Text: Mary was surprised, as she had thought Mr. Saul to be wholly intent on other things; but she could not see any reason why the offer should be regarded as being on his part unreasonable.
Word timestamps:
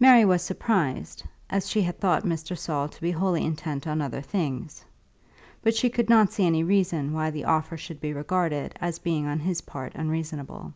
Mary 0.00 0.24
was 0.24 0.42
surprised, 0.42 1.22
as 1.48 1.68
she 1.70 1.80
had 1.82 2.00
thought 2.00 2.24
Mr. 2.24 2.58
Saul 2.58 2.88
to 2.88 3.00
be 3.00 3.12
wholly 3.12 3.44
intent 3.44 3.86
on 3.86 4.02
other 4.02 4.20
things; 4.20 4.84
but 5.62 5.76
she 5.76 5.88
could 5.88 6.08
not 6.10 6.32
see 6.32 6.44
any 6.44 6.64
reason 6.64 7.12
why 7.12 7.30
the 7.30 7.44
offer 7.44 7.76
should 7.76 8.00
be 8.00 8.12
regarded 8.12 8.74
as 8.80 8.98
being 8.98 9.26
on 9.26 9.38
his 9.38 9.60
part 9.60 9.92
unreasonable. 9.94 10.74